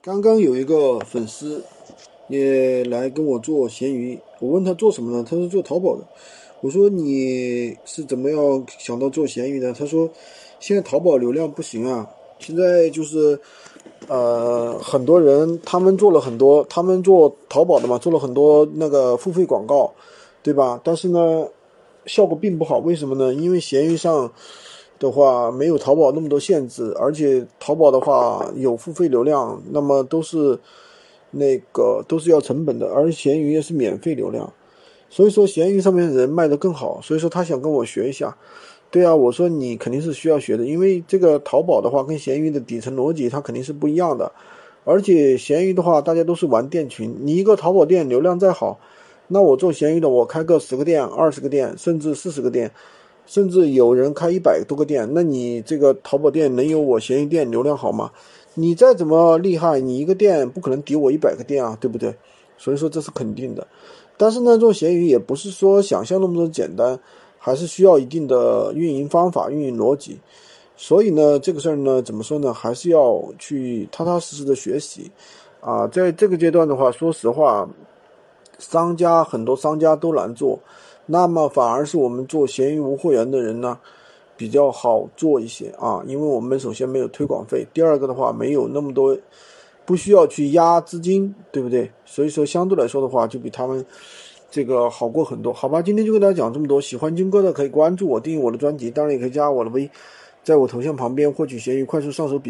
[0.00, 1.64] 刚刚有一个粉丝
[2.28, 5.26] 也来跟我做闲鱼，我问他做什么呢？
[5.28, 6.04] 他说做淘宝的。
[6.60, 9.72] 我说你是怎么样想到做闲鱼的？
[9.72, 10.08] 他说
[10.60, 12.08] 现在淘宝流量不行啊，
[12.38, 13.40] 现在就是
[14.06, 19.92] 呃很多人他们做了很多，他们做淘宝的嘛，做了很多那个付费广告，
[20.44, 20.80] 对吧？
[20.84, 21.48] 但是呢
[22.06, 23.34] 效果并不好，为什么呢？
[23.34, 24.32] 因为闲鱼上。
[24.98, 30.58] 的话没有淘宝那么多限制，而且淘宝的话有付费流量，那么都是
[31.30, 34.52] 那个都是要成本的，而闲鱼也是免费流量，
[35.08, 38.36] 所以说闲鱼上面的人卖的更好，所以说他想跟我学一下。
[38.90, 44.32] 对啊，我说你肯定是需要学的，因为这个淘宝的话跟闲鱼的底层逻辑它肯定是不一样的，
[44.84, 48.80] 而且闲鱼的话大家都是玩店群，你一个淘宝店流量再好，
[49.26, 52.72] 那我做闲鱼的我开个十个店、二十个店，甚至四十个店。
[53.28, 58.10] 甚至有人开一百多个店，那你这个淘宝店能有我闲鱼店流量好吗？
[58.54, 62.12] 你再怎么厉害，你一个店不可能抵我一百个店啊，对不对？
[62.56, 63.64] 所以说这是肯定的。
[64.16, 66.98] 但是呢，做闲鱼也不是说想象那么多简单，
[67.38, 70.18] 还是需要一定的运营方法、运营逻辑。
[70.74, 72.52] 所以呢，这个事儿呢，怎么说呢？
[72.54, 75.10] 还是要去踏踏实实的学习
[75.60, 75.86] 啊。
[75.86, 77.68] 在这个阶段的话，说实话，
[78.58, 80.58] 商家很多商家都难做。
[81.06, 83.78] 那么反而是我们做闲鱼无货源的人呢，
[84.36, 89.16] 比较好做一些啊，因为我们首先没有推广费，第二个的话没有那么多，
[89.86, 91.90] 不需要去压资金，对不对？
[92.04, 93.82] 所以说相对来说的话，就比他们
[94.50, 95.80] 这个好过很多，好吧？
[95.80, 99.90] 今天就跟大家讲这么多，喜欢军哥的可以关注我，订阅我的专辑，当然也可以加我的微，
[100.44, 102.46] 在我头像旁边获取闲鱼快速上手笔。